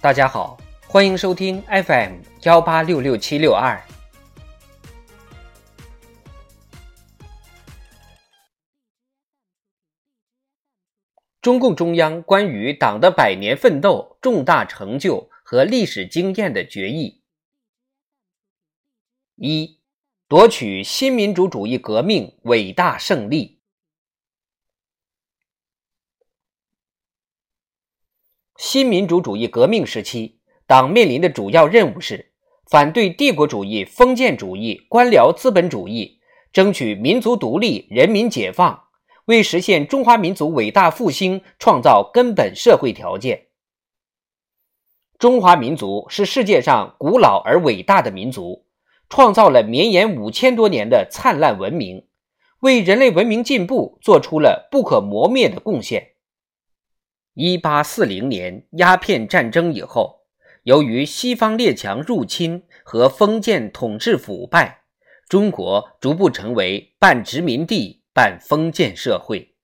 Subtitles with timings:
[0.00, 0.56] 大家好，
[0.86, 3.82] 欢迎收听 FM 幺八六六七六二。
[11.42, 17.24] 中共中央关于党的百年奋斗、重大成就和历史经验的决议：
[19.34, 19.80] 一、
[20.28, 23.57] 夺取新民主主义革命伟大胜利。
[28.58, 32.32] 新民主主义革命时期，党面临的主要任务是
[32.68, 36.18] 反对帝国主义、封建主义、官僚资本主义，
[36.52, 38.86] 争取民族独立、人民解放。
[39.26, 43.46] 为实现中华民族伟大复兴创造根本社会条件。
[45.20, 48.66] 中华民族是世界上古老而伟大的民族，
[49.08, 52.08] 创造了绵延五千多年的灿烂文明，
[52.58, 56.14] 为人类文明进步做出了不可磨灭的贡献。
[57.40, 60.22] 一八四零年鸦片战争以后，
[60.64, 64.80] 由于西方列强入侵和封建统治腐败，
[65.28, 68.02] 中国逐步成为半殖民地。
[68.12, 69.54] 半封建社会，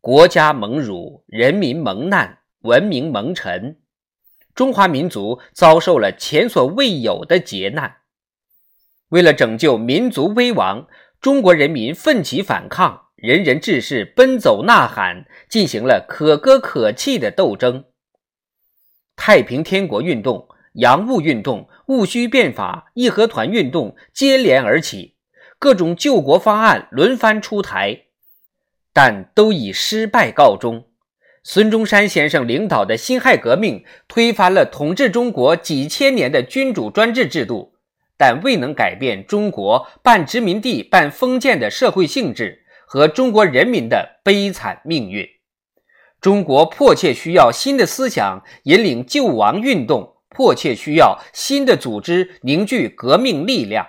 [0.00, 3.80] 国家蒙辱，人民蒙难，文明蒙尘，
[4.54, 7.96] 中华民族遭受了前所未有的劫难。
[9.08, 10.86] 为了拯救民族危亡，
[11.20, 17.86] 中国人民奋起反抗，人人志士奔走呐喊，进行了可歌可泣的斗争。
[19.16, 25.16] 太平天国运动、洋务运动、戊戌变法、义和团运动接连而起。
[25.58, 28.02] 各种救国方案轮番出台，
[28.92, 30.86] 但都以失败告终。
[31.42, 37.74] 孙中山先生领导的辛亥革命推翻了统治中国几千年的君主专制制度，
[38.16, 45.28] 但未能改变中国半殖民地半封建的社会性质和中国人民的悲惨命运。
[46.22, 53.86] 中国迫切需要新的思想引领救亡运动，迫切需要新的组织凝聚革命力量。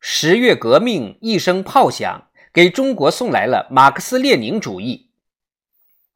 [0.00, 5.10] 十月革命一声炮响，给中国送来了马克思列宁主义。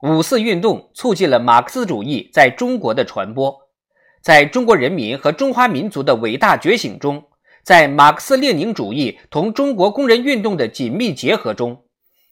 [0.02, 3.62] 五四运动促进了马克思主义在中国的传播。
[4.20, 7.28] 在中国人民和中华民族的伟大觉醒中，
[7.64, 11.86] 在马克思列宁主义同中国工人运动的紧密结合中，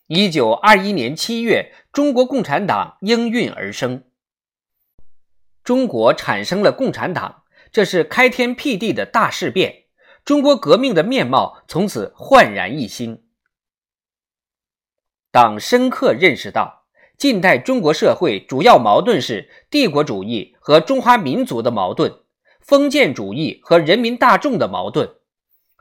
[0.06, 4.04] 一九二一年七月，中国共产党应运而生。
[5.64, 9.84] 中国产生了共产党，这是开天辟地的大事变。
[10.22, 13.24] 中国革命的面貌从此焕然一新。
[15.30, 16.84] 党深刻认识到，
[17.16, 22.20] 近代中国社会主要矛盾是帝国主义和中华民族的矛盾，
[22.60, 25.08] 封建主义和人民大众的矛盾。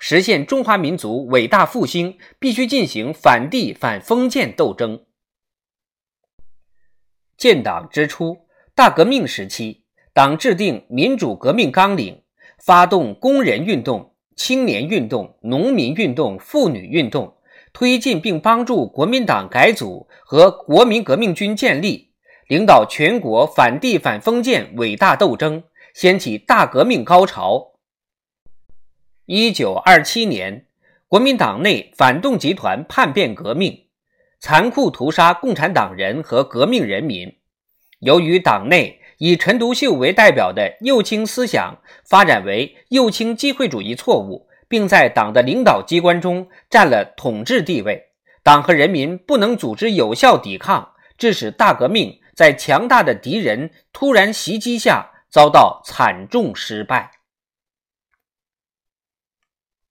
[0.04, 5.06] 实现中华民族伟大复兴，必须进行反帝反封建斗争。
[7.38, 12.24] 建党之初，大革命时期，党制定民主革命纲领，
[12.58, 14.16] 发动工人运动。
[14.36, 17.36] 青年运动、农民运动、妇女运动，
[17.72, 22.12] 推进并帮助国民党改组和国民革命军建立，
[22.48, 25.62] 领导全国反帝反封建伟大斗争，
[25.94, 27.71] 掀起大革命高潮。
[29.34, 30.66] 一九二七年，
[31.08, 33.86] 国民党内反动集团叛变革命，
[34.42, 37.38] 残酷屠杀共产党人和革命人民。
[38.02, 48.08] 由于党内，以陈独秀为代表的右倾思想发展为右倾机会主义错误，并在党的领导机关中占了统治地位，
[48.44, 57.12] 党和人民不能组织有效抵抗，致使大革命在强大的敌人突然袭击下遭到惨重失败。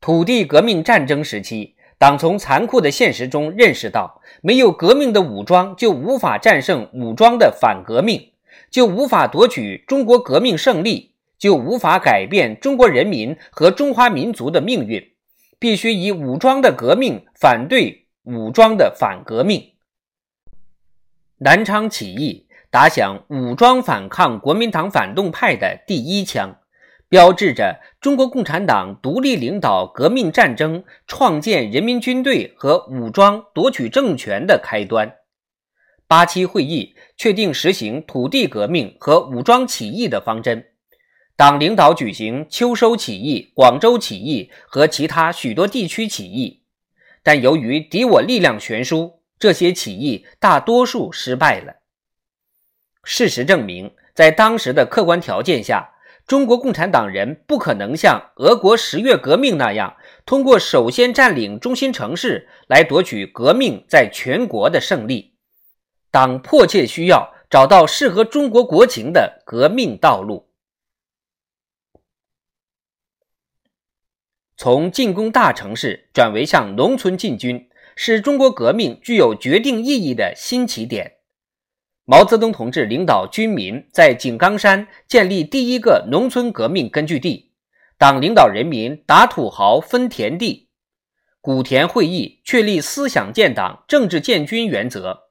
[0.00, 8.28] 土地革命战争时期，党从残酷的现实中认识到，没有革命的武装就无法战胜武装的反革命。
[8.70, 15.12] 就无法夺取中国革命胜利，就无法改变中国人民和中华民族的命运。
[15.58, 19.72] 必须以武装的革命反对武装的反革命。
[21.36, 26.56] 南昌起义打响武装反抗国民党反动派的第一枪，
[27.10, 35.16] 标志着中国共产党独立领导革命战争、创建人民军队和武装夺取政权的开端。
[36.06, 40.64] 八七会议确定实行土地革命和武装起义的方针，
[41.34, 46.62] 党领导举行秋收起义、广州起义和其他许多地区起义，
[47.24, 51.74] 但由于敌我力量悬殊，这些起义大多数失败了。
[53.02, 55.94] 事实证明，在当时的客观条件下，
[56.26, 65.34] 中国共产党人不可能像俄国十月革命那样，通过首先占领中心城市来夺取革命在全国的胜利。
[66.12, 70.48] 党迫切需要找到适合中国国情的革命道路。
[74.56, 81.19] 从进攻大城市转为向农村进军，是中国革命具有决定意义的新起点。
[82.10, 87.52] 毛泽东同志领导军民在井冈山建立第一个农村革命根据地，
[87.96, 90.70] 党领导人民打土豪分田地。
[91.40, 95.28] 古田会议确立思想建党、政治建军原则。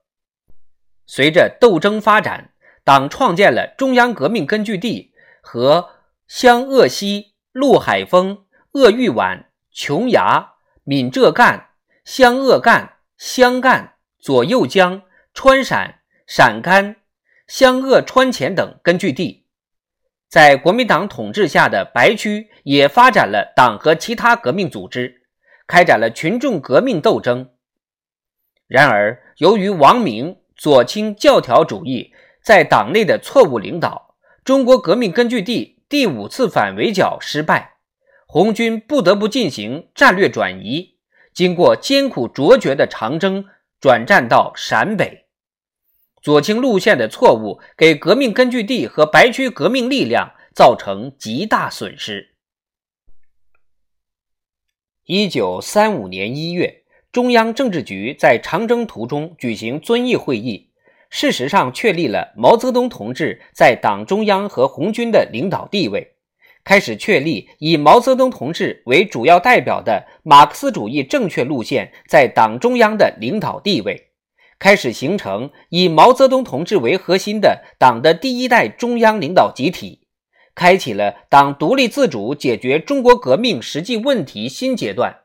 [1.06, 2.54] 随着斗争发展，
[2.86, 5.12] 党创建了中央革命根据地
[5.42, 5.90] 和
[6.30, 10.54] 湘鄂西、陆海丰、鄂豫皖、琼崖、
[10.86, 11.72] 闽浙赣、
[12.06, 15.02] 湘鄂赣、湘赣、左右江、
[15.34, 15.99] 川陕、
[16.31, 16.96] 陕甘、
[17.48, 19.48] 湘鄂川黔等根据地。
[20.28, 25.24] 在国民党统治下的白区也发展了党和其他革命组织。
[25.66, 27.50] 开展了群众革命斗争。
[28.68, 37.78] 然而，由于王明左倾教条主义在党内的错误领导，中国革命根据地第五次反围剿失败，
[38.28, 41.00] 红军不得不进行战略转移，
[41.34, 43.46] 经过艰苦卓绝的长征，
[43.80, 45.26] 转战到陕北。
[46.21, 52.30] 左倾路线的错误，给革命根据地和白区革命力量造成极大损失。
[55.06, 60.69] 一九三五年一月，中央政治局在长征途中举行遵义会议，
[61.10, 66.13] 事实上确立了毛泽东同志在党中央和红军的领导地位，
[66.63, 74.08] 开始确立以毛泽东同志为主要代表的马克思主义正确路线在党中央的领导地位，
[74.59, 80.01] 开始形成以毛泽东同志为核心的党的第一代中央领导集体。
[80.53, 85.21] 开启了党独立自主解决中国革命实际问题新阶段，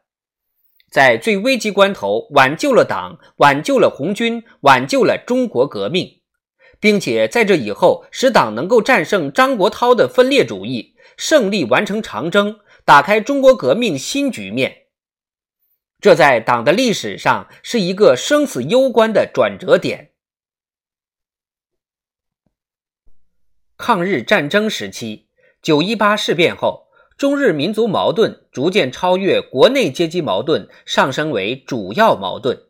[0.89, 6.21] 在最危急关头挽救了党，挽救了红军，挽救了中国革命，
[6.79, 14.84] 并且在这以后使党能够战胜张国焘的分裂主义，胜利完成长征，打开中国革命新局面。
[16.05, 20.11] 这在党的历史上是一个生死攸关的转折点。
[23.79, 25.29] 抗日战争时期，
[25.63, 32.65] 九一八事变后，中日民族矛盾逐渐超越国内阶级矛盾，上升为主要矛盾。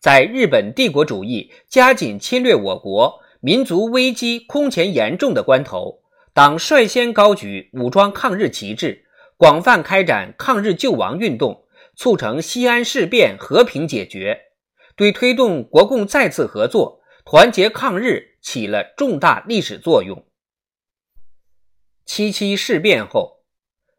[0.00, 6.00] 在日本帝国主义加紧侵略我国、民族危机空前严重的关头，
[6.32, 9.04] 党率先高举武装抗日旗帜，
[9.36, 11.66] 广泛开展抗日救亡运动，
[12.02, 14.46] 促成西安事变和平解决，
[14.96, 20.26] 对推动国共再次合作、团结抗日起了重大历史作用。
[22.04, 23.44] 七七事变后，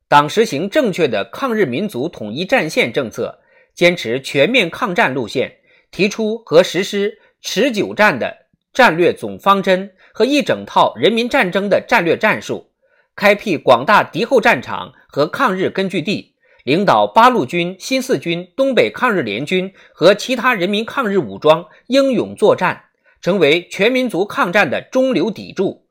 [0.09, 3.39] 党实行正确的抗日民族统一战线政策，
[3.73, 5.59] 坚持全面抗战路线，
[5.89, 12.73] 提出和实施持久战的战略总方针和一整套人民战争的战略战术，
[13.15, 16.32] 开辟广大敌后战场和抗日根据地，
[16.63, 22.85] 领导八路军、新四军、东北抗日联军和其他人民抗日武装英勇作战，
[23.21, 25.87] 成为全民族抗战的中流砥柱。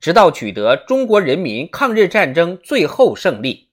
[0.00, 3.70] 直到取得中国人民抗日战争最后胜利，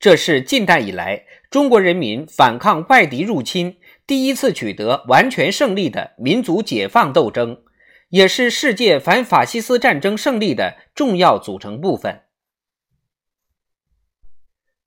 [0.00, 7.62] 这是近代以来中国人民反抗外敌入侵第一次取得完全胜利的民族解放斗争，
[8.08, 12.22] 也是世界反法西斯战争胜利的重要组成部分。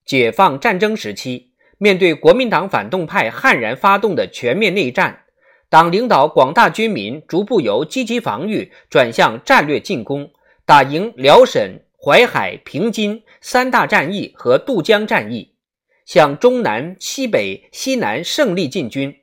[0.08, 5.26] 解放战争时期，面对国民党反动派悍然发动的全面内战。
[5.68, 10.32] 党领导广大军民逐步由积极防御转向战略进攻，
[10.66, 15.56] 打赢辽沈、淮海、平津三大战役和渡江战役，
[16.06, 19.14] 向中南、西北、西南胜利进军，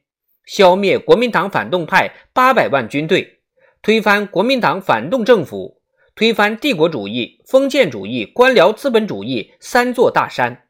[0.44, 3.38] 消灭国民党反动派八百万军队，
[3.80, 5.80] 推翻国民党反动政府，
[6.14, 10.63] 推翻帝国主义、封建主义、官僚资本主义三座大山。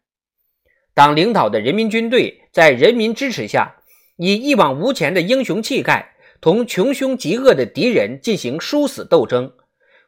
[0.94, 3.76] 党领导的人民军队在人民支持下。
[4.16, 9.52] 以一往无前的英雄气概，同穷凶极恶的敌人进行殊死斗争，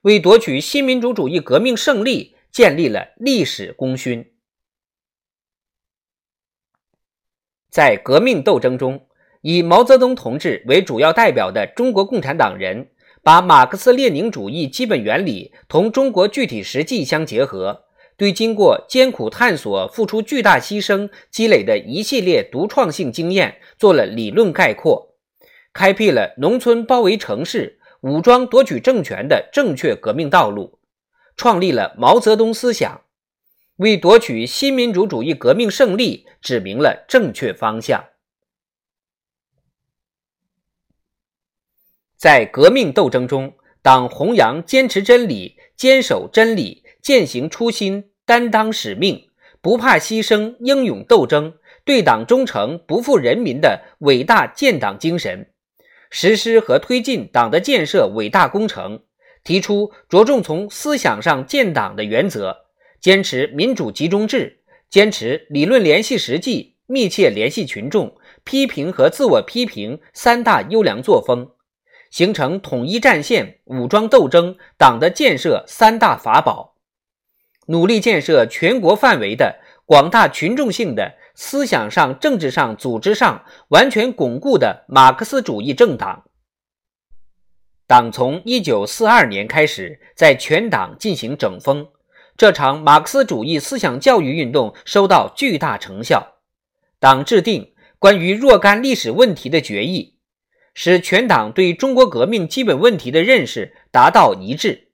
[0.02, 4.32] 为夺取新民主主义革命胜利建立了历史功勋。
[7.68, 9.08] 在革命斗争中，
[9.40, 12.90] 以毛泽东同志为主要代表的中国共产党人，
[13.24, 17.85] 把马克思列宁主义基本原理同中国具体实际相结合。
[18.16, 25.14] 对经过艰苦探索、付出巨大牺牲积累的一系列独创性经验做了理论概括，
[25.72, 30.78] 开辟了农村包围城市、武装夺取政权的正确革命道路，
[31.36, 33.02] 创立了毛泽东思想，
[33.76, 38.06] 为夺取新民主主义革命胜利指明了正确方向。
[42.16, 49.28] 在革命斗争中，党弘扬坚持真理、坚守真理、践行初心、担当使命、
[49.60, 55.52] 不怕牺牲、英勇斗争、对党忠诚、不负人民的伟大建党精神，
[56.10, 59.04] 实施和推进党的建设伟大工程，
[59.44, 62.64] 提出着重从思想上建党的原则，
[63.00, 71.52] 坚持民主集中制，坚持理论联系实际、密切联系群众、批评和自我批评三大优良作风。
[72.10, 76.74] 形成统一战线、武装斗争、党的建设三大法宝，
[77.66, 86.24] 努力建设全国范围的广大群众性的思想上、政治上、组织上完全巩固的马克思主义政党。
[87.86, 91.88] 党从一九四二年开始在全党进行整风，
[92.36, 96.38] 这场马克思主义思想教育运动收到巨大成效。
[96.98, 100.14] 党制定关于若干历史问题的决议。
[100.78, 104.88] 使全党对中国革命基本问题的认识达到一致。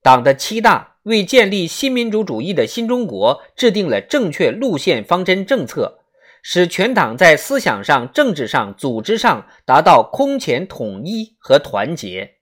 [0.00, 6.00] 党的七大为建立新民主主义的新中国制定了正确路线方针政策，
[6.42, 12.34] 使全党在思想上、政治上、组织上达到空前统一和团结。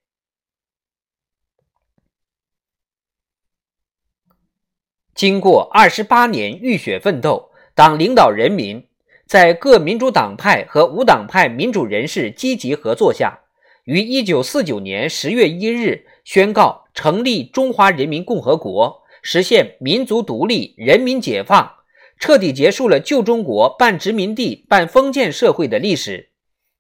[5.15, 8.89] 经过二十八年浴血奋斗，党领导人民。
[9.25, 13.42] 在各民主党派和无党派民主人士积极合作下，
[13.85, 21.69] 于一九四九年十月一日宣告成立中华人民共和国，实现民族独立、人民解放，
[22.21, 26.29] 彻底结束了旧中国半殖民地半封建社会的历史，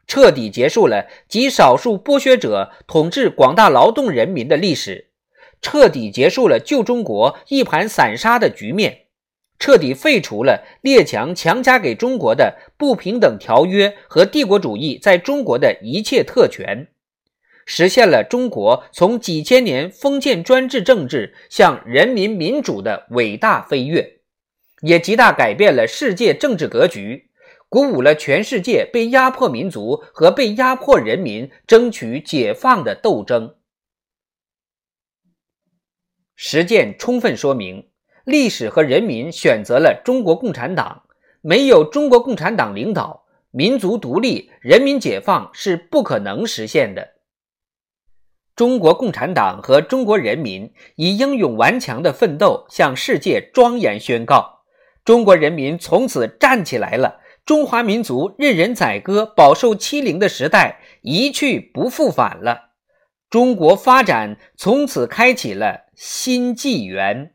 [0.06, 5.08] 彻底结束了极少数剥削者统治广大劳动人民的历史，
[5.60, 8.98] 彻底结束了旧中国一盘散沙的局面。
[9.58, 16.88] 彻底废除了列强强加给中国的不平等条约和帝国主义在中国的一切特权，
[17.64, 24.20] 实现了中国从几千年封建专制政治向人民民主的伟大飞跃，
[24.82, 27.30] 也极大改变了世界政治格局，
[27.68, 33.54] 鼓舞了全世界被压迫民族和被压迫人民争取解放的斗争。
[36.34, 37.88] 实践充分说明。
[38.24, 41.02] 历史和人民选择了中国共产党，
[41.40, 47.11] 没有中国共产党领导，民族独立、人民解放是不可能实现的。
[48.62, 54.60] 中国共产党和中国人民以英勇顽强的奋斗向世界庄严宣告：
[55.04, 62.70] 中国人民从此站起来了，中华民族任人宰割、饱受欺凌的时代一去不复返了，
[63.28, 67.32] 中国发展从此开启了新纪元。